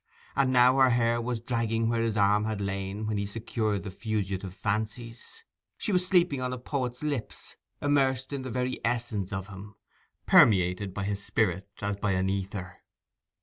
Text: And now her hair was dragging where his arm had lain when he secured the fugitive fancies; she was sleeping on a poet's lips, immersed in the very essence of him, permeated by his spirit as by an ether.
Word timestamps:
And 0.35 0.51
now 0.51 0.79
her 0.79 0.89
hair 0.89 1.21
was 1.21 1.41
dragging 1.41 1.87
where 1.87 2.01
his 2.01 2.17
arm 2.17 2.45
had 2.45 2.59
lain 2.59 3.05
when 3.05 3.17
he 3.17 3.27
secured 3.27 3.83
the 3.83 3.91
fugitive 3.91 4.55
fancies; 4.55 5.43
she 5.77 5.91
was 5.91 6.07
sleeping 6.07 6.41
on 6.41 6.51
a 6.51 6.57
poet's 6.57 7.03
lips, 7.03 7.55
immersed 7.83 8.33
in 8.33 8.41
the 8.41 8.49
very 8.49 8.81
essence 8.83 9.31
of 9.31 9.49
him, 9.49 9.75
permeated 10.25 10.91
by 10.91 11.03
his 11.03 11.23
spirit 11.23 11.69
as 11.83 11.97
by 11.97 12.13
an 12.13 12.29
ether. 12.31 12.79